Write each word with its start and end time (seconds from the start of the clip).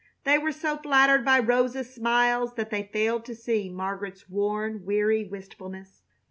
They 0.23 0.39
were 0.39 0.51
so 0.51 0.77
flattered 0.77 1.23
by 1.23 1.37
Rosa's 1.37 1.93
smiles 1.93 2.55
that 2.55 2.71
they 2.71 2.89
failed 2.91 3.23
to 3.25 3.35
see 3.35 3.69
Margaret's 3.69 4.27
worn, 4.27 4.83
weary 4.83 5.25
wistfulness. 5.25 6.01